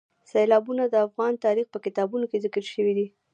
سیلابونه 0.31 0.83
د 0.89 0.95
افغان 1.07 1.33
تاریخ 1.45 1.65
په 1.71 1.79
کتابونو 1.85 2.25
کې 2.31 2.41
ذکر 2.45 2.63
شوی 2.73 2.93
دي. 2.97 3.07